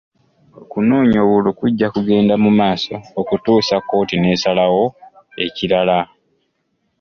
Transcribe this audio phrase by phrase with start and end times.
[0.61, 4.83] Okunoonya obululu kujja kugenda mu maaso okutuusa kkooti n'enaasalawo
[5.45, 5.99] ekirala.